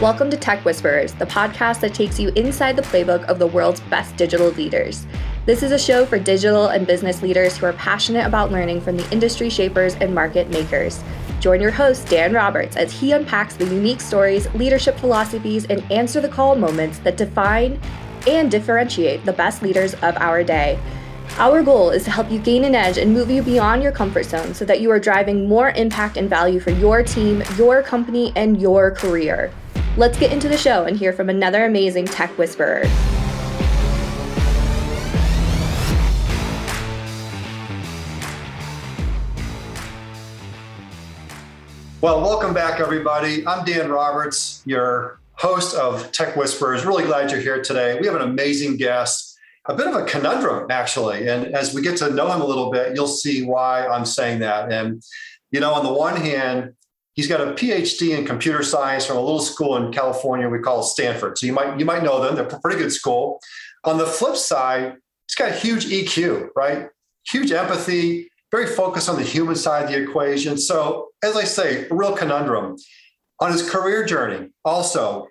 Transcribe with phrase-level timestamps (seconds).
[0.00, 3.80] Welcome to Tech Whisperers, the podcast that takes you inside the playbook of the world's
[3.80, 5.04] best digital leaders.
[5.44, 8.96] This is a show for digital and business leaders who are passionate about learning from
[8.96, 11.02] the industry shapers and market makers.
[11.40, 16.20] Join your host, Dan Roberts, as he unpacks the unique stories, leadership philosophies, and answer
[16.20, 17.80] the call moments that define
[18.28, 20.78] and differentiate the best leaders of our day.
[21.38, 24.26] Our goal is to help you gain an edge and move you beyond your comfort
[24.26, 28.32] zone so that you are driving more impact and value for your team, your company,
[28.36, 29.52] and your career.
[29.98, 32.84] Let's get into the show and hear from another amazing tech whisperer.
[42.00, 43.44] Well, welcome back, everybody.
[43.44, 46.86] I'm Dan Roberts, your host of Tech Whisperers.
[46.86, 47.98] Really glad you're here today.
[48.00, 51.28] We have an amazing guest, a bit of a conundrum, actually.
[51.28, 54.38] And as we get to know him a little bit, you'll see why I'm saying
[54.38, 54.70] that.
[54.70, 55.02] And,
[55.50, 56.74] you know, on the one hand,
[57.18, 60.84] he's got a PhD in computer science from a little school in California we call
[60.84, 61.36] Stanford.
[61.36, 62.36] So you might you might know them.
[62.36, 63.40] They're a pretty good school.
[63.82, 64.94] On the flip side,
[65.26, 66.90] he's got a huge EQ, right?
[67.26, 70.58] Huge empathy, very focused on the human side of the equation.
[70.58, 72.76] So, as I say, a real conundrum.
[73.40, 75.26] On his career journey, also,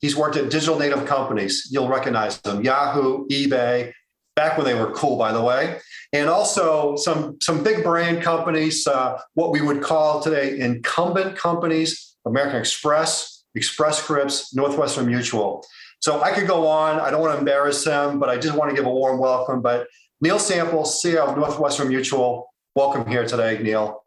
[0.00, 1.68] he's worked at digital native companies.
[1.70, 3.92] You'll recognize them Yahoo, eBay,
[4.36, 5.78] back when they were cool, by the way.
[6.12, 12.16] And also some, some big brand companies, uh, what we would call today incumbent companies,
[12.26, 15.64] American Express, Express Scripts, Northwestern Mutual.
[16.00, 17.00] So I could go on.
[17.00, 19.62] I don't want to embarrass him, but I just want to give a warm welcome.
[19.62, 19.86] But
[20.20, 24.02] Neal Sample, CIO of Northwestern Mutual, welcome here today, Neal.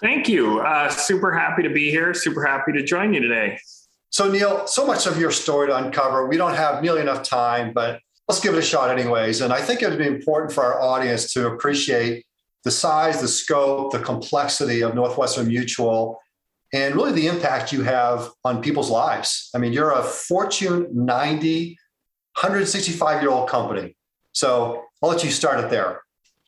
[0.00, 0.60] Thank you.
[0.60, 2.12] Uh, super happy to be here.
[2.12, 3.58] Super happy to join you today.
[4.10, 6.26] So, Neal, so much of your story to uncover.
[6.26, 9.40] We don't have nearly enough time, but let's give it a shot, anyways.
[9.40, 12.24] And I think it would be important for our audience to appreciate
[12.64, 16.20] the size, the scope, the complexity of Northwestern Mutual,
[16.72, 19.50] and really the impact you have on people's lives.
[19.54, 21.78] I mean, you're a Fortune 90,
[22.40, 23.96] 165 year old company.
[24.32, 26.02] So, I'll let you start it there.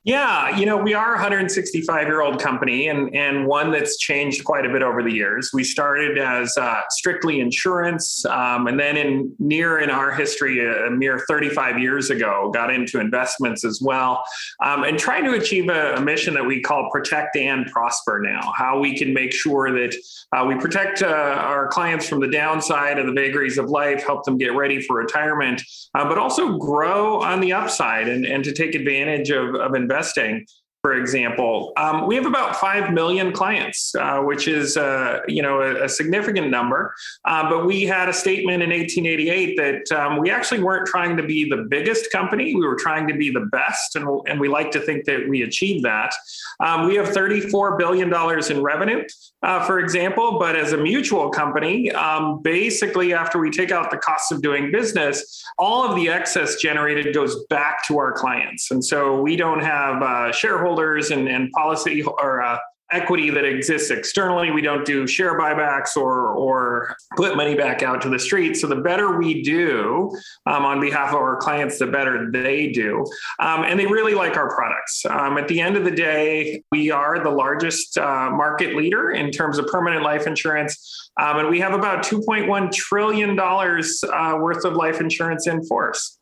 [0.05, 4.45] Yeah, you know, we are a 165 year old company and, and one that's changed
[4.45, 5.51] quite a bit over the years.
[5.53, 10.89] We started as uh, strictly insurance, um, and then in near in our history, a,
[10.89, 14.23] mere 35 years ago, got into investments as well,
[14.65, 18.53] um, and trying to achieve a, a, mission that we call protect and prosper now.
[18.57, 19.97] How we can make sure that
[20.33, 24.25] uh, we protect uh, our clients from the downside of the vagaries of life, help
[24.25, 25.61] them get ready for retirement,
[25.95, 30.45] uh, but also grow on the upside and, and to take advantage of, of investing
[30.83, 35.61] for example, um, we have about five million clients, uh, which is uh, you know
[35.61, 36.95] a, a significant number.
[37.25, 41.23] Uh, but we had a statement in 1888 that um, we actually weren't trying to
[41.25, 44.71] be the biggest company; we were trying to be the best, and, and we like
[44.71, 46.15] to think that we achieved that.
[46.61, 49.03] Um, we have 34 billion dollars in revenue,
[49.43, 53.99] uh, for example, but as a mutual company, um, basically after we take out the
[53.99, 58.85] cost of doing business, all of the excess generated goes back to our clients, and
[58.85, 62.59] so we don't have uh, shareholders shareholders and, and policy or uh,
[62.91, 64.51] equity that exists externally.
[64.51, 68.57] We don't do share buybacks or or put money back out to the street.
[68.57, 70.11] So the better we do
[70.47, 73.05] um, on behalf of our clients, the better they do.
[73.41, 75.05] Um, and they really like our products.
[75.05, 79.31] Um, at the end of the day, we are the largest uh, market leader in
[79.33, 81.11] terms of permanent life insurance.
[81.21, 86.19] Um, and we have about $2.1 trillion uh, worth of life insurance in force.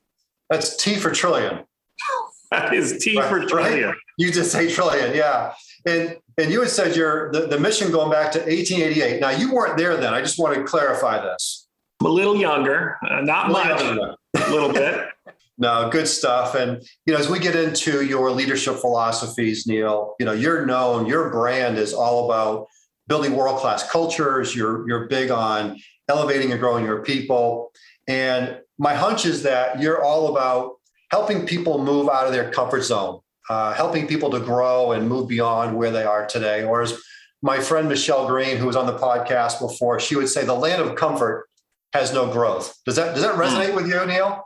[0.50, 1.64] That's T for trillion.
[2.50, 3.90] that is T right, for trillion.
[3.90, 3.96] Right?
[4.16, 5.52] You just say trillion, yeah.
[5.86, 9.20] And and you had said your the, the mission going back to 1888.
[9.20, 10.14] Now you weren't there then.
[10.14, 11.68] I just want to clarify this.
[12.00, 15.08] I'm a little younger, uh, not much, a little bit.
[15.58, 16.54] No, good stuff.
[16.54, 21.06] And you know, as we get into your leadership philosophies, Neal, you know, you're known,
[21.06, 22.66] your brand is all about
[23.08, 24.54] building world-class cultures.
[24.54, 27.72] You're you're big on elevating and growing your people.
[28.06, 30.74] And my hunch is that you're all about
[31.10, 35.28] helping people move out of their comfort zone uh, helping people to grow and move
[35.28, 36.64] beyond where they are today.
[36.64, 37.00] Or as
[37.42, 40.82] my friend Michelle Green, who was on the podcast before, she would say the land
[40.82, 41.48] of comfort
[41.92, 42.76] has no growth.
[42.84, 44.42] Does that does that resonate with you, Neal?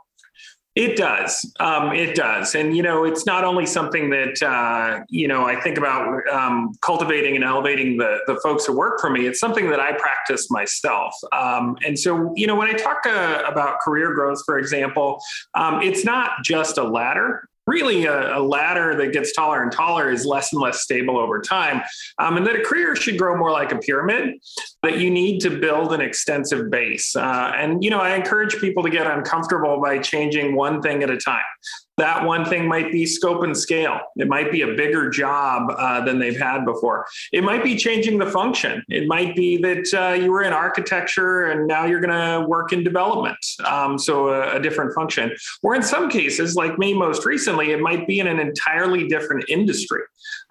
[0.73, 1.53] It does.
[1.59, 2.55] Um, it does.
[2.55, 6.71] And, you know, it's not only something that, uh, you know, I think about um,
[6.81, 9.27] cultivating and elevating the, the folks who work for me.
[9.27, 11.13] It's something that I practice myself.
[11.33, 15.19] Um, and so, you know, when I talk uh, about career growth, for example,
[15.55, 20.11] um, it's not just a ladder really a, a, ladder that gets taller and taller
[20.11, 21.81] is less and less stable over time.
[22.17, 24.35] Um, and that a career should grow more like a pyramid,
[24.83, 27.15] that you need to build an extensive base.
[27.15, 31.09] Uh, and, you know, I encourage people to get uncomfortable by changing one thing at
[31.09, 31.43] a time.
[31.97, 33.99] That one thing might be scope and scale.
[34.15, 37.05] It might be a bigger job uh, than they've had before.
[37.31, 38.83] It might be changing the function.
[38.89, 42.73] It might be that uh, you were in architecture and now you're going to work
[42.73, 43.37] in development.
[43.65, 45.31] Um, so a, a, different function.
[45.63, 49.45] Or in some cases, like me most recently, it might be in an entirely different
[49.49, 50.01] industry.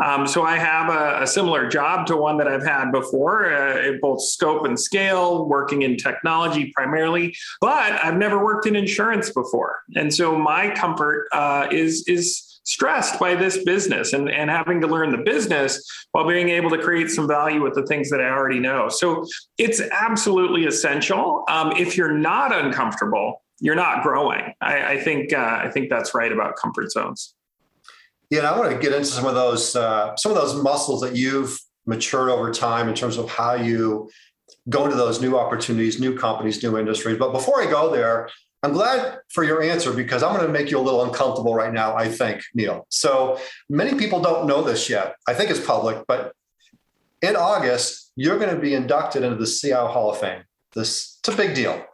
[0.03, 3.93] Um, so I have a, a, similar job to one that I've had before, uh,
[4.01, 9.81] both scope and scale, working in technology primarily, but I've never worked in insurance before.
[9.97, 14.87] And so my comfort uh, is is stressed by this business and, and having to
[14.87, 15.83] learn the business
[16.13, 18.89] while being able to create some value with the things that I already know.
[18.89, 19.25] So
[19.59, 21.45] it's absolutely essential.
[21.49, 24.55] Um, if you're not uncomfortable, you're not growing.
[24.61, 27.35] I, I think uh, I think that's right about comfort zones.
[28.31, 31.17] Yeah, I want to get into some of those uh, some of those muscles that
[31.17, 34.09] you've matured over time in terms of how you
[34.69, 37.19] go into those new opportunities, new companies, new industries.
[37.19, 38.29] But before I go there,
[38.63, 41.73] I'm glad for your answer because I'm going to make you a little uncomfortable right
[41.73, 42.87] now, I think, Neal.
[42.91, 45.17] So many people don't know this yet.
[45.27, 46.33] I think it's public, but
[47.23, 50.43] in August, you're going to be inducted into the CIO Hall of Fame.
[50.75, 51.85] This it's a big deal.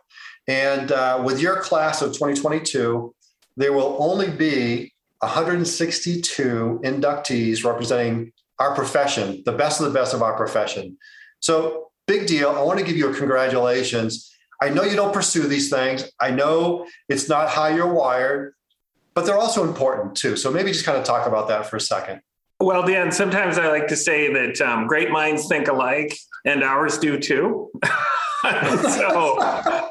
[0.49, 3.15] And uh, with your class of 2022,
[3.57, 10.23] there will only be 162 inductees representing our profession, the best of the best of
[10.23, 10.97] our profession.
[11.41, 12.51] So, big deal.
[12.51, 14.33] I want to give you a congratulations.
[14.61, 16.11] I know you don't pursue these things.
[16.21, 18.55] I know it's not how you're wired,
[19.15, 20.37] but they're also important too.
[20.37, 22.21] So maybe just kind of talk about that for a second.
[22.59, 26.17] Well, Dan, sometimes I like to say that um, great minds think alike,
[26.47, 27.71] and ours do too.
[28.97, 29.41] so,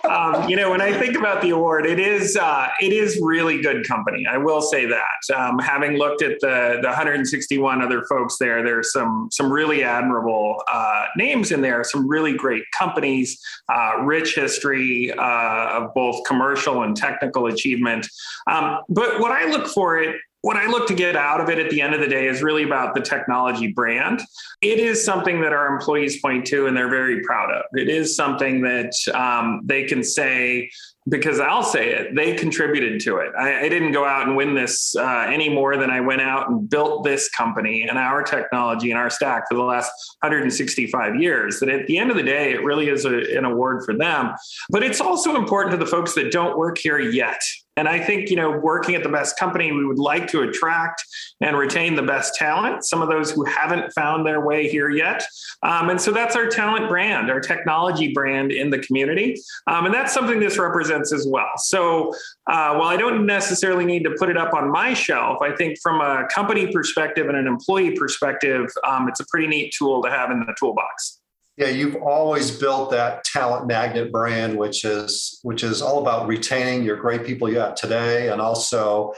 [0.09, 3.61] um, you know, when I think about the award, it is uh, it is really
[3.61, 4.25] good company.
[4.29, 5.35] I will say that.
[5.35, 10.61] Um, having looked at the the 161 other folks there, there's some some really admirable
[10.71, 11.83] uh, names in there.
[11.83, 13.39] Some really great companies,
[13.73, 18.07] uh, rich history uh, of both commercial and technical achievement.
[18.49, 21.57] Um, but what I look for it what I look to get out of it
[21.57, 24.21] at the end of the day is really about the technology brand.
[24.61, 27.63] It is something that our employees point to and they're very proud of.
[27.73, 30.69] It is something that um, they can say,
[31.09, 33.31] because I'll say it, they contributed to it.
[33.35, 36.47] I, I didn't go out and win this uh, any more than I went out
[36.47, 41.59] and built this company and our technology and our stack for the last 165 years.
[41.59, 44.35] That at the end of the day, it really is a, an award for them.
[44.69, 47.41] But it's also important to the folks that don't work here yet.
[47.77, 51.03] And I think, you know, working at the best company, we would like to attract
[51.41, 55.23] and retain the best talent, some of those who haven't found their way here yet.
[55.63, 59.35] Um, and so that's our talent brand, our technology brand in the community.
[59.67, 61.51] Um, and that's something this represents as well.
[61.57, 62.13] So
[62.47, 65.77] uh, while I don't necessarily need to put it up on my shelf, I think
[65.81, 70.09] from a company perspective and an employee perspective, um, it's a pretty neat tool to
[70.09, 71.14] have in the toolbox.
[71.57, 76.83] Yeah, you've always built that talent magnet brand, which is which is all about retaining
[76.83, 79.13] your great people you have today, and also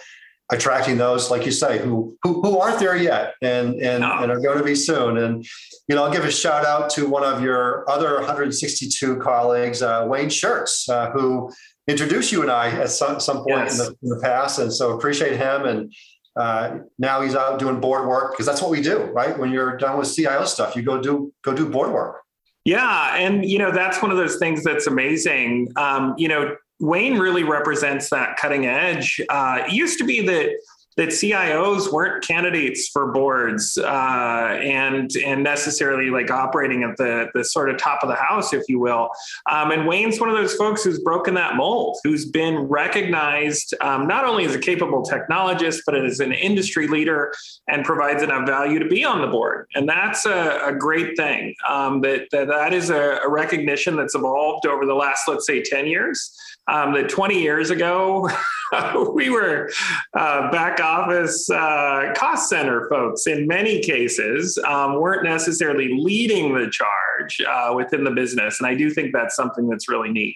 [0.51, 4.19] attracting those, like you say, who who, who aren't there yet and and, no.
[4.19, 5.17] and are going to be soon.
[5.17, 5.45] And
[5.87, 10.05] you know, I'll give a shout out to one of your other 162 colleagues, uh,
[10.07, 11.51] Wayne Shurts, uh, who
[11.87, 13.79] introduced you and I at some, some point yes.
[13.79, 15.93] in, the, in the past, and so appreciate him and.
[16.35, 19.39] Uh, now he's out doing board work because that's what we do, right?
[19.39, 22.21] When you're done with CIO stuff, you go do go do board work.
[22.67, 25.71] Yeah, and you know that's one of those things that's amazing.
[25.77, 29.21] Um, you know, Wayne really represents that cutting edge.
[29.29, 30.49] Uh, it used to be that
[30.97, 37.43] that CIOs weren't candidates for boards uh, and and necessarily like operating at the the
[37.45, 39.09] sort of top of the house, if you will.
[39.49, 44.07] Um, and Wayne's one of those folks who's broken that mold, who's been recognized um,
[44.07, 47.31] not only as a capable technologist but as an industry leader
[47.67, 49.67] and provides enough value to be on the board.
[49.75, 51.55] And that's a, a great thing.
[51.69, 55.61] Um, that, that that is a, a recognition that's evolved over the last, let's say,
[55.61, 56.35] ten years
[56.67, 58.29] um, that 20 years ago,
[59.13, 59.69] we were
[60.13, 66.69] uh, back office uh, cost center folks in many cases, um, weren't necessarily leading the
[66.69, 68.59] charge uh, within the business.
[68.59, 70.35] And I do think that's something that's really neat.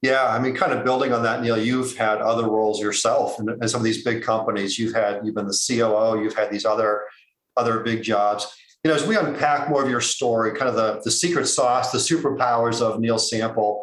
[0.00, 3.48] Yeah, I mean, kind of building on that, Neal, you've had other roles yourself in,
[3.48, 4.78] in some of these big companies.
[4.78, 7.02] You've had, you've been the COO, you've had these other,
[7.56, 8.46] other big jobs.
[8.84, 11.90] You know, as we unpack more of your story, kind of the, the secret sauce,
[11.90, 13.82] the superpowers of Neal Sample,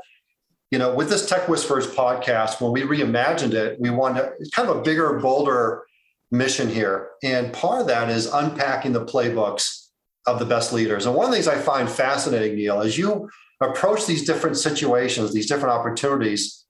[0.72, 4.78] you know, with this Tech Whisperers podcast, when we reimagined it, we wanted kind of
[4.78, 5.84] a bigger, bolder
[6.32, 7.10] mission here.
[7.24, 9.90] And part of that is unpacking the playbooks
[10.26, 11.06] of the best leaders.
[11.06, 13.30] And one of the things I find fascinating, Neal, as you
[13.62, 16.66] approach these different situations, these different opportunities,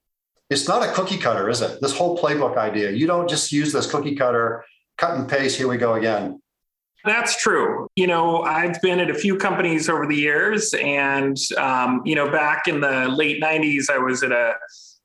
[0.50, 1.80] it's not a cookie cutter, is it?
[1.80, 2.90] This whole playbook idea.
[2.90, 4.64] You don't just use this cookie cutter,
[4.98, 6.40] cut and paste, here we go again.
[7.06, 7.88] That's true.
[7.94, 12.30] You know, I've been at a few companies over the years, and um, you know,
[12.30, 14.54] back in the late '90s, I was at a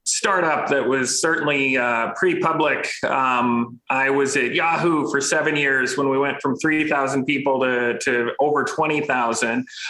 [0.06, 2.90] startup that was certainly uh, pre-public.
[3.04, 7.98] Um, I was at Yahoo for seven years when we went from 3,000 people to,
[8.00, 9.50] to over 20,000.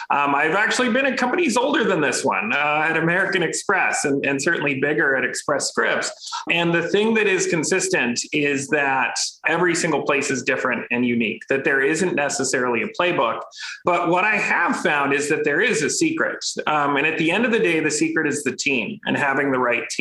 [0.10, 4.26] Um, I've actually been at companies older than this one, uh, at American Express, and,
[4.26, 6.12] and certainly bigger at Express Scripts.
[6.50, 9.16] And the thing that is consistent is that
[9.48, 11.44] every single place is different and unique.
[11.50, 13.42] That there isn't necessarily a playbook,
[13.86, 16.44] but what I have found is that there is a secret.
[16.68, 19.52] Um, and at the end of the day, the secret is the team and having
[19.52, 20.01] the right team.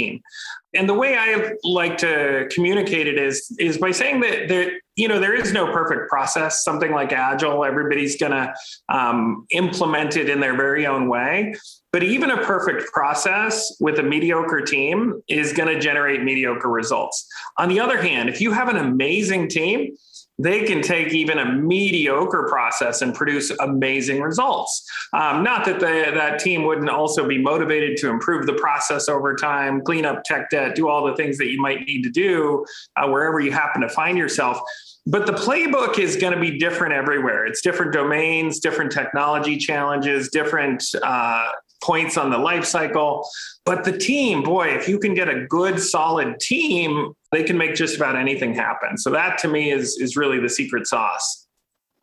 [0.75, 5.09] And the way I like to communicate it is is by saying that that you
[5.09, 6.62] know there is no perfect process.
[6.64, 8.54] Something like agile, everybody's going to
[8.88, 11.54] um, implement it in their very own way.
[11.92, 17.26] But even a perfect process with a mediocre team is going to generate mediocre results.
[17.59, 19.97] On the other hand, if you have an amazing team,
[20.42, 24.88] they can take even a mediocre process and produce amazing results.
[25.12, 29.82] Um, not that that team wouldn't also be motivated to improve the process over time,
[29.82, 32.64] clean up tech debt, do all the things that you might need to do
[32.97, 34.59] uh, wherever you happen to find yourself.
[35.06, 37.47] But the playbook is going to be different everywhere.
[37.47, 41.49] It's different domains, different technology challenges, different uh,
[41.82, 43.26] points on the life cycle.
[43.64, 47.75] But the team, boy, if you can get a good, solid team, they can make
[47.75, 48.99] just about anything happen.
[48.99, 51.46] So that to me is is really the secret sauce.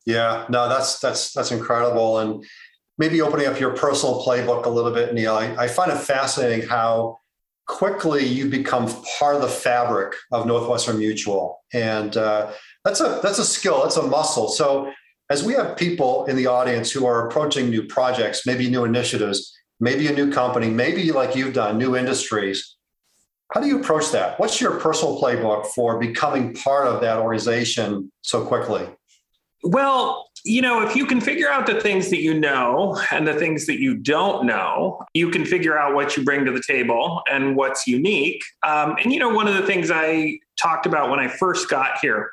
[0.06, 2.20] Yeah, no, that's that's that's incredible.
[2.20, 2.46] And
[2.98, 5.36] maybe opening up your personal playbook a little bit, Neal.
[5.36, 7.18] I, I find it fascinating how
[7.68, 8.88] quickly you become
[9.20, 12.52] part of the fabric of Northwestern Mutual, and uh,
[12.86, 14.48] that's a that's a skill, that's a muscle.
[14.48, 14.92] So
[15.30, 19.54] as we have people in the audience who are approaching new projects, maybe new initiatives,
[19.80, 22.76] maybe a new company, maybe like you've done, new industries.
[23.54, 24.40] How do you approach that?
[24.40, 28.88] What's your personal playbook for becoming part of that organization so quickly?
[29.64, 33.34] Well, you know, if you can figure out the things that you know and the
[33.34, 37.22] things that you don't know, you can figure out what you bring to the table
[37.30, 38.44] and what's unique.
[38.64, 42.00] Um, and, you know, one of the things I talked about when I first got
[42.00, 42.32] here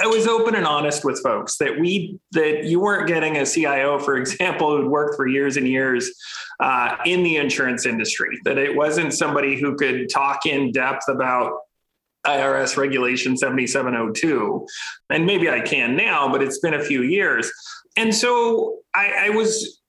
[0.00, 3.98] I was open and honest with folks that we that you weren't getting a CIO,
[3.98, 6.10] for example, who'd worked for years and years
[6.60, 8.38] uh, in the insurance industry.
[8.44, 11.52] That it wasn't somebody who could talk in depth about
[12.26, 14.66] IRS Regulation 7702.
[15.10, 17.50] And maybe I can now, but it's been a few years.
[17.96, 19.80] And so I, I was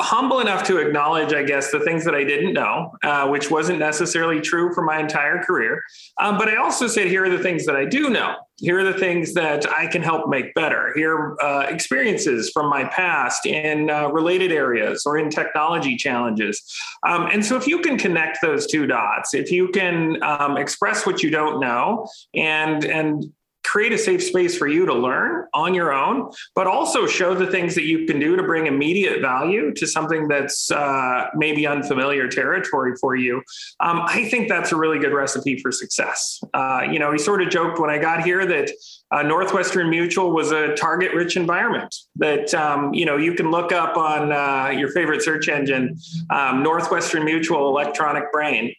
[0.00, 3.78] humble enough to acknowledge, I guess, the things that I didn't know, uh, which wasn't
[3.78, 5.82] necessarily true for my entire career.
[6.20, 8.36] Um, but I also said, here are the things that I do know.
[8.62, 10.92] Here are the things that I can help make better.
[10.94, 16.62] Here are uh, experiences from my past in uh, related areas or in technology challenges.
[17.04, 21.04] Um, and so, if you can connect those two dots, if you can um, express
[21.04, 23.32] what you don't know and and
[23.64, 27.46] create a safe space for you to learn on your own, but also show the
[27.46, 32.28] things that you can do to bring immediate value to something that's uh, maybe unfamiliar
[32.28, 33.36] territory for you.
[33.80, 36.42] Um, I think that's a really good recipe for success.
[36.54, 38.70] Uh, you know, we sort of joked when I got here that
[39.10, 43.70] uh, Northwestern Mutual was a target rich environment that, um, you know, you can look
[43.70, 45.98] up on uh, your favorite search engine,
[46.30, 48.74] um, Northwestern Mutual electronic brain.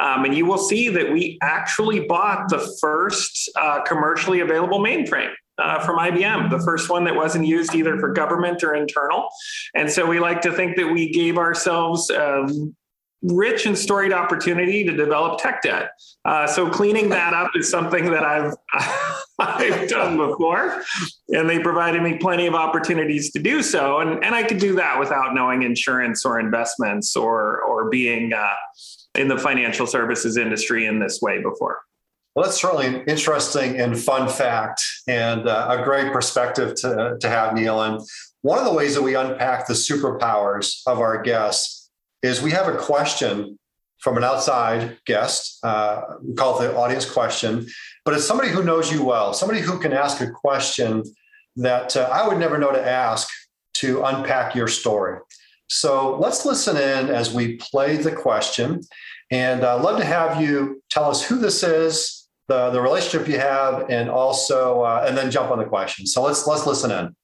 [0.00, 5.32] Um, and you will see that we actually bought the first uh, commercially available mainframe.
[5.58, 9.26] Uh, from IBM, the first one that wasn't used either for government or internal.
[9.74, 12.46] And so we like to think that we gave ourselves a
[13.22, 15.90] rich and storied opportunity to develop tech debt.
[16.24, 18.54] Uh, so cleaning that up is something that I've
[19.38, 20.82] I've done before,
[21.28, 24.00] and they provided me plenty of opportunities to do so.
[24.00, 28.54] And and I could do that without knowing insurance or investments or or being uh,
[29.16, 31.80] in the financial services industry in this way before.
[32.34, 37.28] Well, that's certainly an interesting and fun fact and uh, a great perspective to, to
[37.28, 37.82] have, Neil.
[37.82, 38.00] And
[38.42, 41.90] one of the ways that we unpack the superpowers of our guests
[42.22, 43.58] is we have a question
[44.00, 45.58] from an outside guest.
[45.64, 47.66] Uh, we call it the audience question,
[48.04, 51.02] but it's somebody who knows you well, somebody who can ask a question
[51.56, 53.28] that uh, I would never know to ask
[53.74, 55.18] to unpack your story.
[55.68, 58.80] So let's listen in as we play the question.
[59.30, 63.38] And I'd love to have you tell us who this is, the, the relationship you
[63.38, 66.06] have, and also, uh, and then jump on the question.
[66.06, 67.16] So let's let's listen in.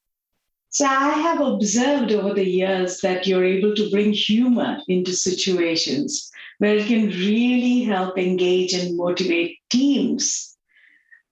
[0.70, 6.30] So I have observed over the years that you're able to bring humor into situations
[6.58, 10.56] where it can really help engage and motivate teams.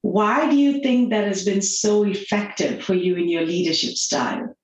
[0.02, 4.54] Why do you think that has been so effective for you in your leadership style?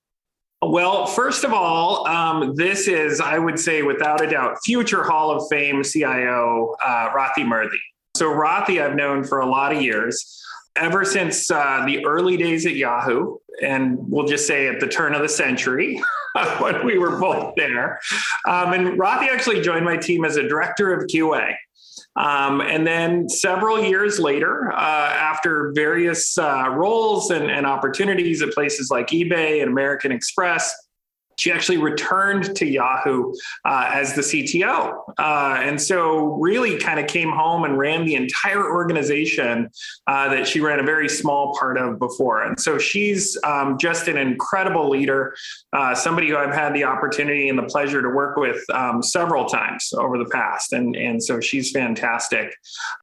[0.63, 5.31] Well, first of all, um, this is, I would say, without a doubt, future Hall
[5.31, 7.79] of Fame CIO uh, Rathi Murthy.
[8.17, 10.43] So, Rathi, I've known for a lot of years,
[10.75, 15.15] ever since uh, the early days at Yahoo, and we'll just say at the turn
[15.15, 16.01] of the century.
[16.59, 17.99] when we were both there.
[18.47, 21.55] Um, and Rathi actually joined my team as a director of QA.
[22.17, 28.53] Um, and then several years later, uh, after various uh, roles and, and opportunities at
[28.53, 30.75] places like eBay and American Express,
[31.37, 33.33] she actually returned to Yahoo
[33.65, 35.03] uh, as the CTO.
[35.19, 39.71] Uh, and so, really kind of came home and ran the entire organization
[40.07, 42.43] uh, that she ran a very small part of before.
[42.43, 45.35] And so, she's um, just an incredible leader,
[45.73, 49.45] uh, somebody who I've had the opportunity and the pleasure to work with um, several
[49.45, 50.73] times over the past.
[50.73, 52.55] And, and so, she's fantastic.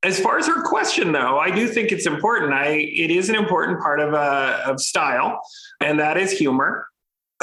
[0.03, 2.53] As far as her question, though, I do think it's important.
[2.53, 5.41] I, it is an important part of, uh, of style,
[5.79, 6.87] and that is humor.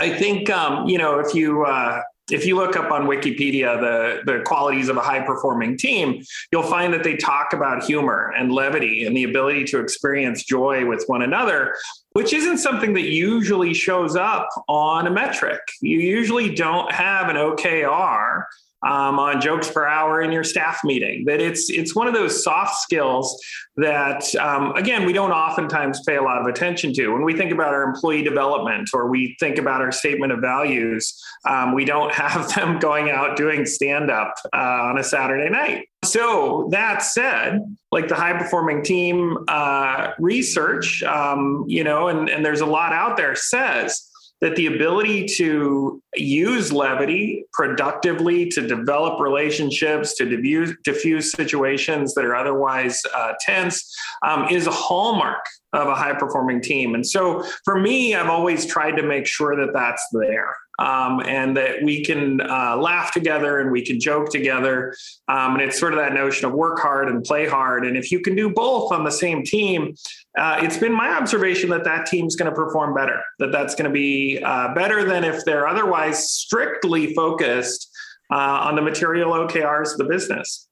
[0.00, 4.22] I think um, you know if you uh, if you look up on Wikipedia the
[4.24, 8.50] the qualities of a high performing team, you'll find that they talk about humor and
[8.50, 11.76] levity and the ability to experience joy with one another,
[12.12, 15.60] which isn't something that usually shows up on a metric.
[15.82, 18.44] You usually don't have an OKR
[18.82, 21.24] um, on jokes per hour in your staff meeting.
[21.26, 23.40] That it's it's one of those soft skills
[23.76, 27.52] that um, again we don't oftentimes pay a lot of attention to when we think
[27.52, 31.18] about our employee development or we think about our statement of values.
[31.46, 35.86] Um, we don't have them going out doing stand up uh, on a Saturday night.
[36.04, 37.60] So that said,
[37.92, 42.92] like the high performing team uh, research, um, you know, and, and there's a lot
[42.94, 44.09] out there says
[44.40, 52.24] that the ability to use levity productively to develop relationships, to diffuse, diffuse situations that
[52.24, 53.94] are otherwise uh, tense,
[54.26, 56.94] um, is a hallmark of a high performing team.
[56.94, 61.56] And so for me, I've always tried to make sure that that's there um, and
[61.56, 64.94] that we can uh, laugh together and we can joke together.
[65.28, 67.86] Um, and it's sort of that notion of work hard and play hard.
[67.86, 69.94] And if you can do both on the same team,
[70.38, 73.90] uh, it's been my observation that that team's going to perform better, that that's going
[73.90, 77.90] to be uh, better than if they're otherwise strictly focused
[78.32, 80.69] uh, on the material OKRs of the business.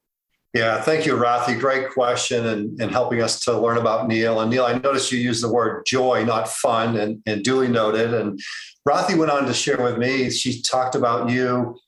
[0.55, 1.59] Yeah, thank you, Rathi.
[1.61, 4.41] Great question and, and helping us to learn about Neal.
[4.41, 8.15] And Neal, I noticed you used the word joy, not fun, and, and duly noted.
[8.15, 8.41] And
[8.89, 11.79] Rathi went on to share with me, she talked about you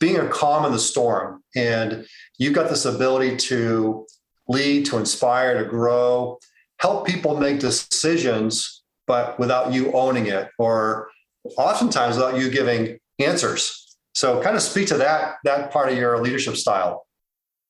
[0.00, 1.42] being a calm in the storm.
[1.56, 2.06] And
[2.38, 4.06] you've got this ability to
[4.48, 6.38] lead, to inspire, to grow,
[6.78, 11.08] help people make decisions, but without you owning it, or
[11.56, 13.96] oftentimes without you giving answers.
[14.14, 17.06] So kind of speak to that that part of your leadership style.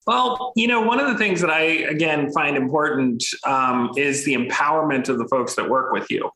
[0.06, 4.34] Well, you know, one of the things that I, again, find important um, is the
[4.34, 6.30] empowerment of the folks that work with you.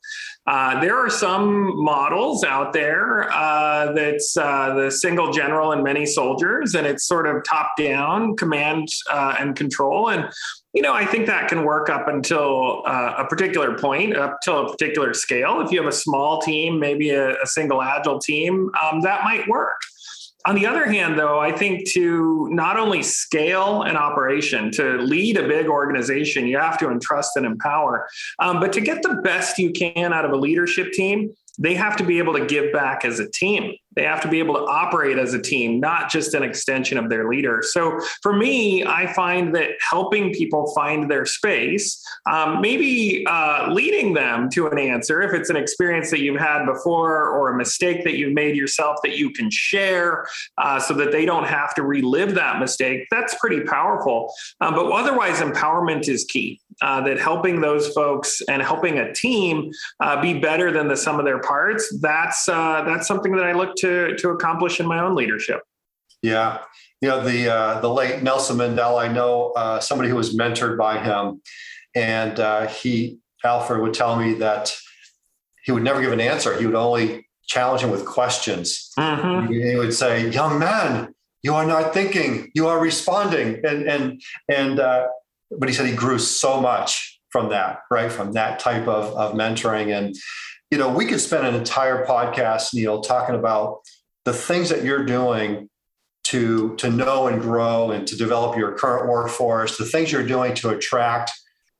[0.46, 6.04] Uh, there are some models out there uh, that's uh, the single general and many
[6.04, 10.10] soldiers, and it's sort of top down command uh, and control.
[10.10, 10.28] And,
[10.74, 14.66] you know, I think that can work up until uh, a particular point, up till
[14.66, 15.62] a particular scale.
[15.62, 19.48] If you have a small team, maybe a, a single agile team, um, that might
[19.48, 19.80] work.
[20.46, 25.38] On the other hand, though, I think to not only scale an operation, to lead
[25.38, 28.06] a big organization, you have to entrust and empower.
[28.38, 31.96] Um, but to get the best you can out of a leadership team, they have
[31.96, 33.74] to be able to give back as a team.
[33.96, 37.08] They have to be able to operate as a team, not just an extension of
[37.08, 37.60] their leader.
[37.62, 44.14] So for me, I find that helping people find their space, um, maybe uh, leading
[44.14, 48.04] them to an answer, if it's an experience that you've had before or a mistake
[48.04, 50.26] that you've made yourself that you can share
[50.58, 54.32] uh, so that they don't have to relive that mistake, that's pretty powerful.
[54.60, 56.60] Um, but otherwise, empowerment is key.
[56.82, 61.20] Uh, that helping those folks and helping a team uh, be better than the sum
[61.20, 64.86] of their parts, that's uh, that's something that I look to to to accomplish in
[64.86, 65.60] my own leadership.
[66.22, 66.60] Yeah,
[67.00, 69.02] you know the uh, the late Nelson Mandela.
[69.02, 71.42] I know uh, somebody who was mentored by him,
[71.94, 74.74] and uh, he Alfred would tell me that
[75.64, 76.58] he would never give an answer.
[76.58, 78.90] He would only challenge him with questions.
[78.98, 79.52] Mm-hmm.
[79.52, 84.80] He would say, "Young man, you are not thinking; you are responding." And and and
[84.80, 85.06] uh,
[85.58, 88.10] but he said he grew so much from that, right?
[88.10, 90.16] From that type of of mentoring and
[90.74, 93.82] you know, we could spend an entire podcast, Neal, talking about
[94.24, 95.70] the things that you're doing
[96.24, 100.52] to to know and grow and to develop your current workforce, the things you're doing
[100.54, 101.30] to attract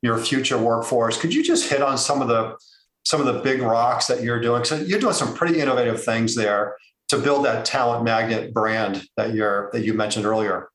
[0.02, 1.20] your future workforce.
[1.20, 2.56] Could you just hit on some of the
[3.04, 4.62] some of the big rocks that you're doing?
[4.62, 6.76] So you're doing some pretty innovative things there
[7.08, 10.68] to build that talent magnet brand that you're that you mentioned earlier.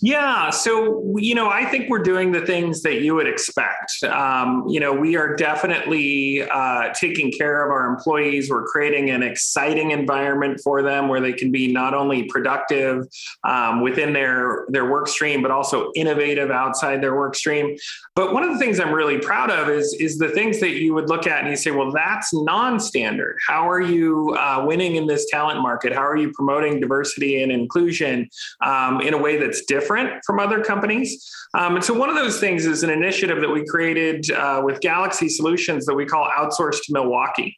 [0.00, 0.50] Yeah.
[0.50, 4.02] So, you know, I think we're doing the things that you would expect.
[4.02, 8.50] Um, you know, we are definitely uh, taking care of our employees.
[8.50, 13.06] We're creating an exciting environment for them where they can be not only productive
[13.44, 17.76] um, within their, their work stream, but also innovative outside their work stream.
[18.16, 20.92] But one of the things I'm really proud of is, is the things that you
[20.94, 23.38] would look at and you say, well, that's non standard.
[23.46, 25.92] How are you uh, winning in this talent market?
[25.92, 28.28] How are you promoting diversity and inclusion
[28.60, 29.83] um, in a way that's different?
[29.84, 31.30] Different from other companies.
[31.54, 34.80] Um, and so one of those things is an initiative that we created uh, with
[34.80, 37.56] Galaxy Solutions that we call Outsourced Milwaukee.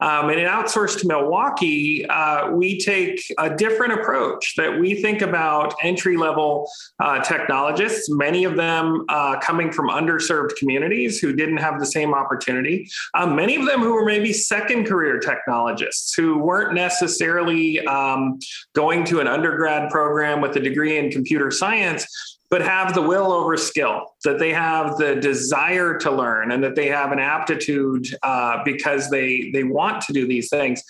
[0.00, 5.22] Um, and in Outsourced to Milwaukee, uh, we take a different approach that we think
[5.22, 11.58] about entry level uh, technologists, many of them uh, coming from underserved communities who didn't
[11.58, 16.38] have the same opportunity, um, many of them who were maybe second career technologists who
[16.38, 18.38] weren't necessarily um,
[18.74, 23.30] going to an undergrad program with a degree in computer science but have the will
[23.32, 28.06] over skill, that they have the desire to learn, and that they have an aptitude
[28.22, 30.82] uh, because they they want to do these things.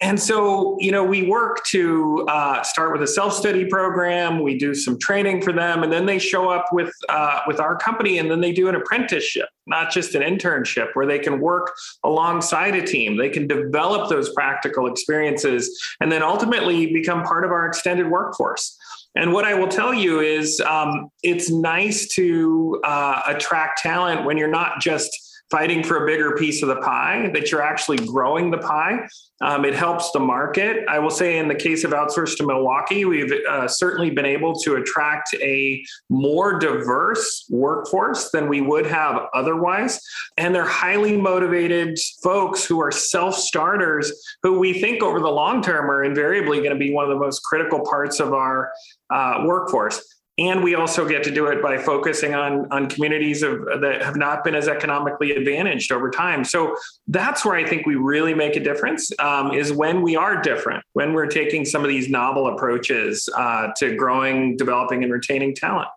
[0.00, 4.42] And so, you know, we work to uh, start with a self-study program.
[4.42, 7.76] We do some training for them, and then they show up with uh, with our
[7.76, 11.72] company, and then they do an apprenticeship, not just an internship, where they can work
[12.02, 13.16] alongside a team.
[13.16, 18.76] They can develop those practical experiences, and then ultimately become part of our extended workforce.
[19.14, 24.38] And what I will tell you is um, it's nice to uh, attract talent when
[24.38, 28.50] you're not just fighting for a bigger piece of the pie, that you're actually growing
[28.50, 29.06] the pie.
[29.42, 30.86] Um, it helps the market.
[30.88, 34.54] I will say, in the case of Outsourced to Milwaukee, we've uh, certainly been able
[34.60, 40.00] to attract a more diverse workforce than we would have otherwise.
[40.38, 44.10] And they're highly motivated folks who are self starters,
[44.42, 47.20] who we think over the long term are invariably going to be one of the
[47.20, 48.72] most critical parts of our
[49.10, 50.02] uh, workforce
[50.38, 54.16] and we also get to do it by focusing on on communities of, that have
[54.16, 56.44] not been as economically advantaged over time.
[56.44, 60.40] So that's where i think we really make a difference um, is when we are
[60.40, 65.54] different when we're taking some of these novel approaches uh, to growing developing and retaining
[65.54, 65.88] talent.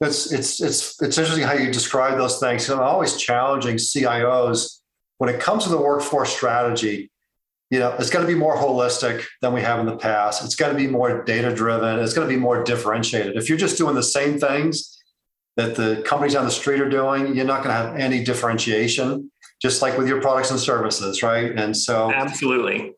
[0.00, 2.68] It's it's it's it's interesting how you describe those things.
[2.70, 4.80] I'm always challenging cios
[5.18, 7.11] when it comes to the workforce strategy
[7.72, 10.44] you know, it's going to be more holistic than we have in the past.
[10.44, 11.98] It's going to be more data driven.
[12.00, 13.34] It's going to be more differentiated.
[13.34, 15.02] If you're just doing the same things
[15.56, 19.30] that the companies on the street are doing, you're not going to have any differentiation,
[19.62, 21.50] just like with your products and services, right?
[21.50, 22.92] And so, absolutely.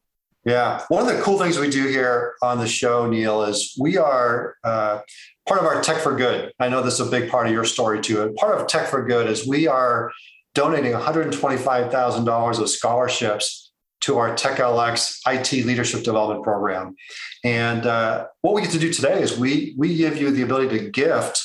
[0.44, 0.82] Yeah.
[0.88, 4.56] One of the cool things we do here on the show, Neal, is we are
[4.64, 5.02] uh,
[5.46, 6.52] part of our Tech for Good.
[6.58, 8.22] I know this is a big part of your story too.
[8.22, 10.10] And part of Tech for Good is we are
[10.52, 13.63] donating $125,000 of scholarships
[14.04, 16.94] to our TechLX IT Leadership Development Program.
[17.42, 20.78] And uh, what we get to do today is we, we give you the ability
[20.78, 21.42] to gift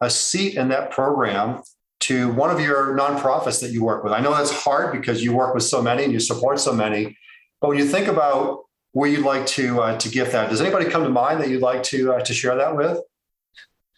[0.00, 1.62] a seat in that program
[2.00, 4.14] to one of your nonprofits that you work with.
[4.14, 7.16] I know that's hard because you work with so many and you support so many.
[7.60, 8.60] But when you think about
[8.92, 11.60] where you'd like to uh, to gift that, does anybody come to mind that you'd
[11.60, 13.00] like to uh, to share that with?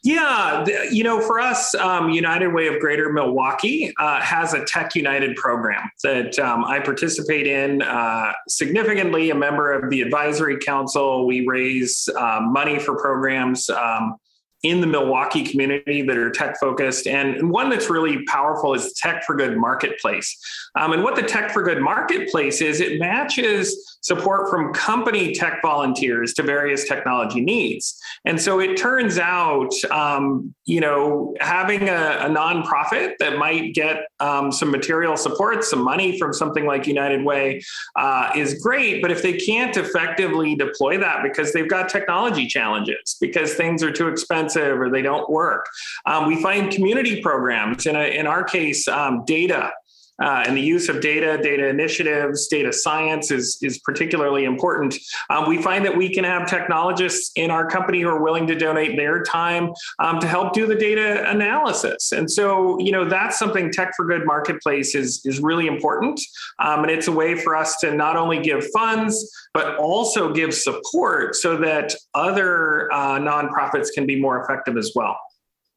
[0.03, 4.95] Yeah, you know, for us, um, United Way of Greater Milwaukee uh, has a Tech
[4.95, 9.29] United program that um, I participate in uh, significantly.
[9.29, 13.69] A member of the advisory council, we raise uh, money for programs.
[13.69, 14.17] Um,
[14.63, 17.07] in the Milwaukee community that are tech focused.
[17.07, 20.37] And one that's really powerful is Tech for Good Marketplace.
[20.79, 25.61] Um, and what the Tech for Good Marketplace is, it matches support from company tech
[25.63, 28.01] volunteers to various technology needs.
[28.25, 34.07] And so it turns out, um, you know, having a, a, nonprofit that might get
[34.21, 37.61] um, some material support, some money from something like United Way
[37.97, 39.03] uh, is great.
[39.03, 43.93] But if they can't effectively deploy that because they've got technology challenges, because things are
[43.93, 45.67] too expensive, expensive or they don't work.
[46.07, 49.73] Um, we find community programs, in, a, in our case, um, data
[50.21, 54.95] uh, and the use of data, data initiatives, data science is, is particularly important.
[55.31, 58.55] Um, we find that we can have technologists in our company who are willing to
[58.55, 62.13] donate their time um, to help do the data analysis.
[62.13, 66.21] And so, you know, that's something Tech for Good Marketplace is, is really important.
[66.59, 70.55] Um, and it's a way for us to not only give funds, but also give
[70.55, 75.19] support so that other uh, nonprofits can be more effective as well.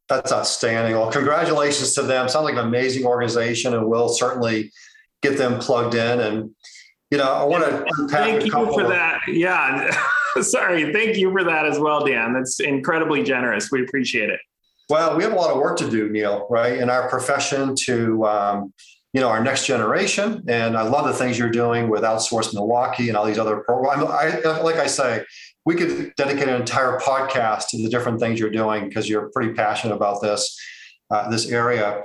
[0.10, 0.94] That's outstanding.
[0.94, 2.28] Well, congratulations to them.
[2.28, 4.72] Sounds like an amazing organization, and we'll certainly
[5.22, 6.20] get them plugged in.
[6.20, 6.52] And
[7.10, 9.22] you know, I want to thank you for of- that.
[9.28, 9.96] Yeah,
[10.42, 10.92] sorry.
[10.92, 12.34] Thank you for that as well, Dan.
[12.34, 13.72] That's incredibly generous.
[13.72, 14.40] We appreciate it.
[14.90, 16.48] Well, we have a lot of work to do, Neal.
[16.50, 18.26] Right in our profession to.
[18.26, 18.74] Um,
[19.14, 23.10] you know our next generation and i love the things you're doing with outsourced milwaukee
[23.10, 25.24] and all these other programs I, like i say
[25.66, 29.54] we could dedicate an entire podcast to the different things you're doing because you're pretty
[29.54, 30.60] passionate about this
[31.12, 32.02] uh, this area.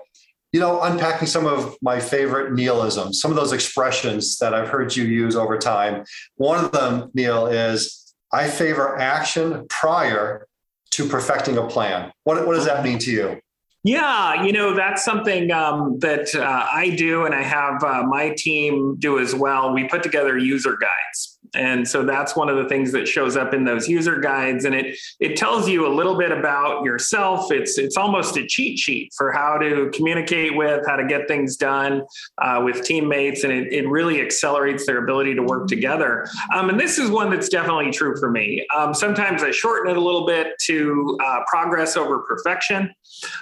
[0.52, 4.96] You know unpacking some of my favorite neolisms some of those expressions that i've heard
[4.96, 6.04] you use over time.
[6.36, 10.46] One of them neal is i favor action prior
[10.90, 12.12] to perfecting a plan.
[12.24, 13.40] What, what does that mean to you?
[13.84, 18.34] Yeah, you know, that's something um, that uh, I do, and I have uh, my
[18.36, 19.72] team do as well.
[19.72, 23.54] We put together user guides And so that's one of the things that shows up
[23.54, 24.64] in those user guides.
[24.64, 27.50] And it it tells you a little bit about yourself.
[27.52, 31.56] It's it's almost a cheat sheet for how to communicate with, how to get things
[31.56, 32.02] done
[32.38, 33.44] uh, with teammates.
[33.44, 36.26] And it, it really accelerates their ability to work together.
[36.54, 38.66] Um, and this is one that's definitely true for me.
[38.74, 42.94] Um, sometimes I shorten it a little bit to uh, progress over perfection.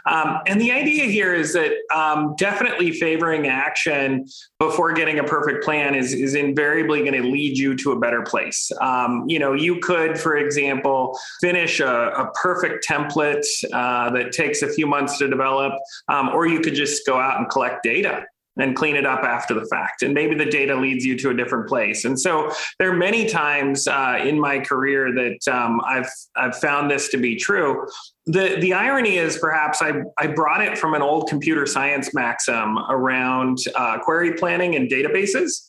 [0.06, 4.26] Um, and the idea here is that um, definitely favoring action
[4.58, 8.22] before getting a perfect plan is, is invariably going to lead you to a better
[8.22, 8.70] place.
[8.80, 14.62] Um, you know, you could, for example, finish a, a perfect template uh, that takes
[14.62, 15.72] a few months to develop,
[16.08, 18.24] um, or you could just go out and collect data
[18.58, 20.02] and clean it up after the fact.
[20.02, 22.06] And maybe the data leads you to a different place.
[22.06, 26.90] And so there are many times uh, in my career that um, I've I've found
[26.90, 27.86] this to be true
[28.26, 32.78] the the irony is perhaps I, I brought it from an old computer science maxim
[32.90, 35.68] around uh, query planning and databases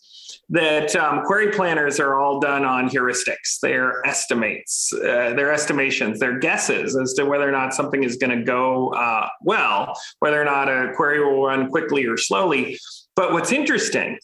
[0.49, 6.39] that um, query planners are all done on heuristics they're estimates uh, they're estimations they're
[6.39, 10.45] guesses as to whether or not something is going to go uh, well whether or
[10.45, 12.77] not a query will run quickly or slowly.
[13.15, 14.19] But what's interesting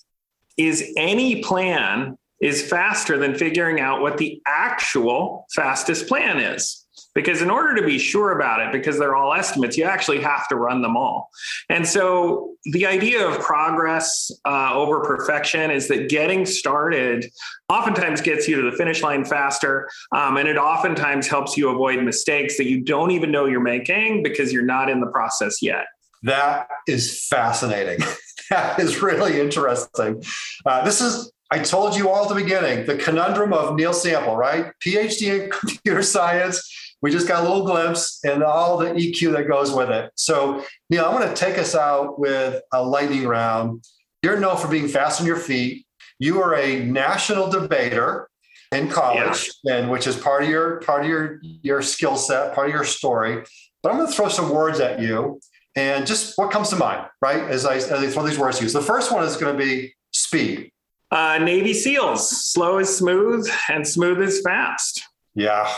[0.57, 6.82] is any plan is faster than figuring out what the actual fastest plan is
[7.15, 10.47] because in order to be sure about it because they're all estimates you actually have
[10.47, 11.29] to run them all.
[11.69, 17.25] And so the idea of progress uh, over perfection is that getting started
[17.69, 22.03] oftentimes gets you to the finish line faster um, and it oftentimes helps you avoid
[22.03, 25.85] mistakes that you don't even know you're making because you're not in the process yet.
[26.23, 27.99] That is fascinating.
[28.49, 30.21] That is really interesting.
[30.65, 34.35] Uh, this is I told you all at the beginning the conundrum of Neal Sample,
[34.35, 34.71] right?
[34.83, 39.47] PhD in computer science, we just got a little glimpse and all the EQ that
[39.47, 40.09] goes with it.
[40.15, 43.83] So, Neal, I'm going to take us out with a lightning round.
[44.23, 45.85] You're known for being fast on your feet.
[46.17, 48.29] You are a national debater
[48.71, 49.75] in college, yeah.
[49.75, 52.85] and which is part of your part of your your skill set, part of your
[52.85, 53.43] story.
[53.83, 55.41] But I'm going to throw some words at you,
[55.75, 57.43] and just what comes to mind, right?
[57.43, 58.69] As I as I throw these words to you.
[58.69, 60.71] So the first one is going to be speed.
[61.11, 65.03] Uh, Navy SEALs, slow is smooth, and smooth is fast.
[65.35, 65.69] Yeah,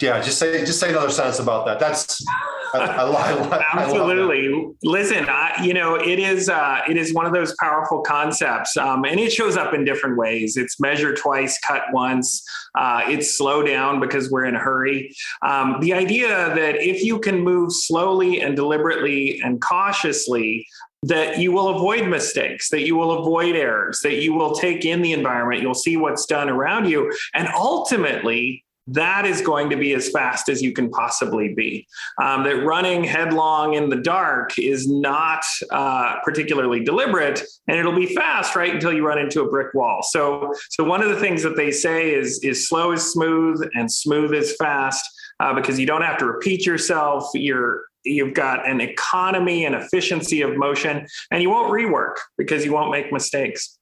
[0.00, 1.78] yeah, just say just say another sentence about that.
[1.78, 2.24] That's
[2.72, 4.68] I, I, I, absolutely.
[4.82, 5.26] Listen,
[5.62, 9.32] you know it is uh, it is one of those powerful concepts, um, and it
[9.32, 10.56] shows up in different ways.
[10.56, 12.42] It's measure twice, cut once.
[12.74, 15.14] Uh, it's slow down because we're in a hurry.
[15.42, 20.66] Um, the idea that if you can move slowly and deliberately and cautiously,
[21.02, 25.02] that you will avoid mistakes, that you will avoid errors, that you will take in
[25.02, 29.92] the environment, you'll see what's done around you, and ultimately that is going to be
[29.94, 31.86] as fast as you can possibly be.
[32.20, 38.14] Um, that running headlong in the dark is not uh, particularly deliberate, and it'll be
[38.14, 40.02] fast right until you run into a brick wall.
[40.02, 43.90] So, so one of the things that they say is is slow is smooth and
[43.90, 45.04] smooth is fast
[45.38, 47.30] uh, because you don't have to repeat yourself.
[47.34, 52.72] You're you've got an economy and efficiency of motion, and you won't rework because you
[52.72, 53.78] won't make mistakes.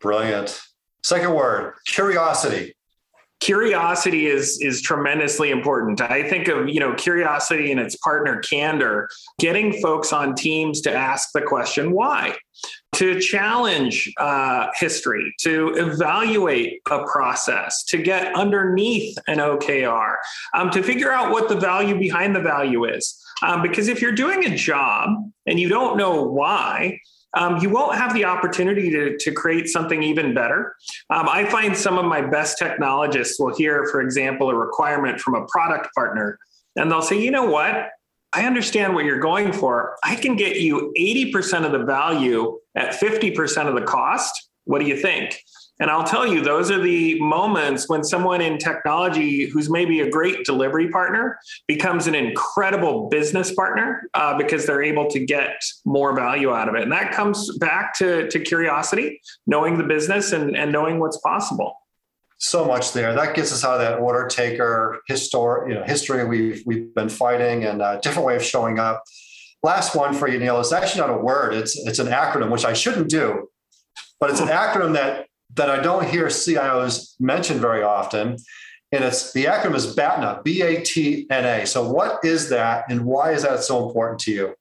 [0.00, 0.60] Brilliant.
[1.02, 2.74] Second word, curiosity
[3.40, 6.00] curiosity is is tremendously important.
[6.00, 10.92] I think of you know curiosity and its partner candor getting folks on teams to
[10.92, 12.36] ask the question why?
[12.94, 20.16] To challenge uh, history to evaluate a process to get underneath an okr
[20.54, 23.16] um, to figure out what the value behind the value is.
[23.42, 25.10] Um, because if you're doing a job
[25.46, 26.98] and you don't know why
[27.38, 30.74] um, you won't have the opportunity to, to create something even better.
[31.08, 35.36] Um, I find some of my best technologists will hear, for example, a requirement from
[35.36, 36.38] a product partner,
[36.74, 37.90] and they'll say, you know what?
[38.32, 39.96] I understand what you're going for.
[40.02, 44.50] I can get you 80% of the value at 50% of the cost.
[44.64, 45.40] What do you think?
[45.80, 50.10] And I'll tell you, those are the moments when someone in technology who's maybe a
[50.10, 56.14] great delivery partner becomes an incredible business partner uh, because they're able to get more
[56.16, 56.82] value out of it.
[56.82, 61.74] And that comes back to, to curiosity, knowing the business and, and knowing what's possible.
[62.38, 63.14] So much there.
[63.14, 67.08] That gets us out of that order taker history, you know, history we've, we've been
[67.08, 69.02] fighting and a different way of showing up.
[69.62, 70.60] Last one for you, Neal.
[70.60, 71.52] It's actually not a word.
[71.52, 73.48] It's it's an acronym, which I shouldn't do,
[74.20, 78.36] but it's an acronym that that I don't hear CIOs mention very often.
[78.92, 81.66] And it's the acronym is BATNA, B A T N A.
[81.66, 84.54] So, what is that and why is that so important to you?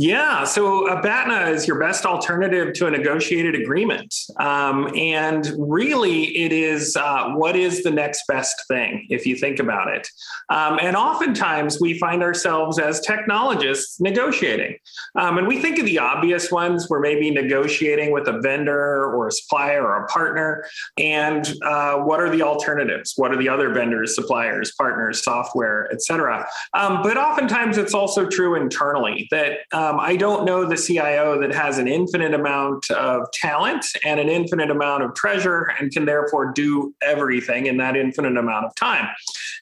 [0.00, 4.14] Yeah, so a BATNA is your best alternative to a negotiated agreement.
[4.36, 9.58] Um, and really, it is uh, what is the next best thing, if you think
[9.58, 10.06] about it.
[10.50, 14.76] Um, and oftentimes, we find ourselves as technologists negotiating.
[15.16, 19.26] Um, and we think of the obvious ones, we're maybe negotiating with a vendor or
[19.26, 20.64] a supplier or a partner.
[20.96, 23.14] And uh, what are the alternatives?
[23.16, 26.46] What are the other vendors, suppliers, partners, software, et cetera?
[26.72, 31.40] Um, but oftentimes, it's also true internally that uh, um, I don't know the CIO
[31.40, 36.04] that has an infinite amount of talent and an infinite amount of treasure and can
[36.04, 39.08] therefore do everything in that infinite amount of time.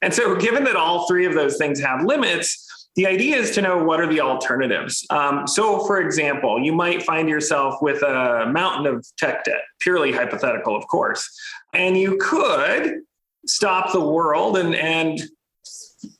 [0.02, 2.62] And so, given that all three of those things have limits,
[2.96, 5.06] the idea is to know what are the alternatives.
[5.10, 10.12] Um, so, for example, you might find yourself with a mountain of tech debt, purely
[10.12, 11.28] hypothetical, of course,
[11.72, 13.02] and you could
[13.46, 15.20] stop the world and and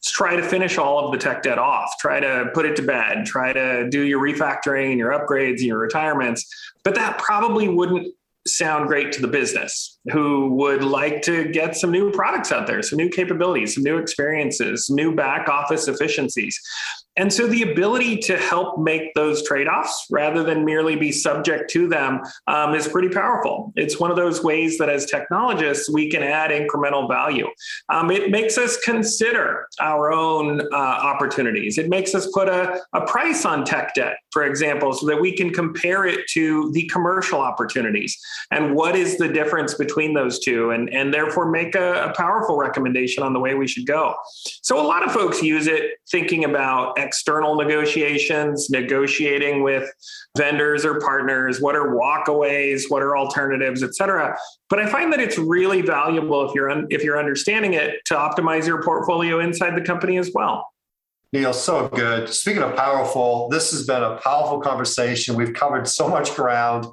[0.05, 3.27] try to finish all of the tech debt off, try to put it to bed,
[3.27, 6.47] try to do your refactoring and your upgrades and your retirements.
[6.85, 8.15] But that probably wouldn't
[8.47, 12.83] sound great to the business who would like to get some new products out there,
[12.83, 16.59] some new capabilities, some new experiences, new back office efficiencies.
[17.17, 21.71] And so the ability to help make those trade offs rather than merely be subject
[21.71, 23.73] to them um, is pretty powerful.
[23.75, 27.49] It's one of those ways that as technologists, we can add incremental value.
[27.89, 31.79] Um, it makes us consider our own uh, opportunities.
[31.79, 35.33] It makes us put a, a price on tech debt, for example, so that we
[35.33, 38.17] can compare it to the commercial opportunities
[38.51, 42.57] and what is the difference between those two, and, and therefore make a, a powerful
[42.57, 44.15] recommendation on the way we should go.
[44.63, 49.91] So a lot of folks use it thinking about external negotiations, negotiating with
[50.37, 54.37] vendors or partners, what are walkaways, what are alternatives, et cetera.
[54.69, 58.15] But I find that it's really valuable if you're un- if you're understanding it to
[58.15, 60.67] optimize your portfolio inside the company as well.
[61.33, 62.29] Neal, so good.
[62.29, 65.35] Speaking of powerful, this has been a powerful conversation.
[65.35, 66.87] We've covered so much ground.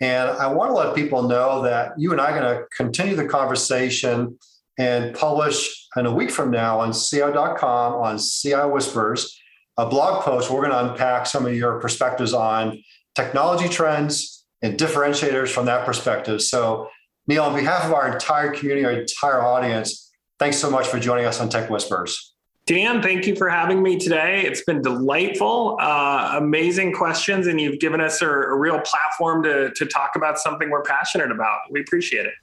[0.00, 3.16] And I want to let people know that you and I are going to continue
[3.16, 4.38] the conversation
[4.78, 9.40] and publish in a week from now on CIO.com on CI Whispers
[9.78, 12.82] a blog post we're going to unpack some of your perspectives on
[13.14, 16.40] technology trends and differentiators from that perspective.
[16.42, 16.88] So,
[17.26, 21.24] Neal, on behalf of our entire community, our entire audience, thanks so much for joining
[21.24, 22.32] us on Tech Whisperers.
[22.66, 24.42] Dan, thank you for having me today.
[24.44, 29.70] It's been delightful, uh, amazing questions, and you've given us a, a real platform to,
[29.72, 31.60] to talk about something we're passionate about.
[31.70, 32.34] We appreciate it.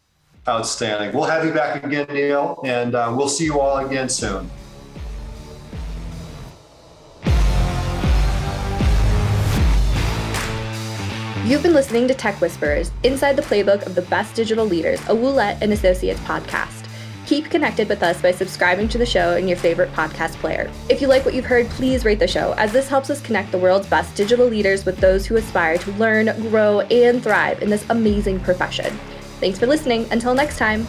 [0.47, 1.13] Outstanding.
[1.13, 4.49] We'll have you back again, Neal, and uh, we'll see you all again soon.
[11.45, 15.13] You've been listening to Tech Whisperers, inside the playbook of the best digital leaders, a
[15.13, 16.87] Ouellette and Associates podcast.
[17.25, 20.71] Keep connected with us by subscribing to the show in your favorite podcast player.
[20.87, 23.51] If you like what you've heard, please rate the show, as this helps us connect
[23.51, 27.69] the world's best digital leaders with those who aspire to learn, grow, and thrive in
[27.69, 28.97] this amazing profession.
[29.41, 30.07] Thanks for listening.
[30.11, 30.87] Until next time.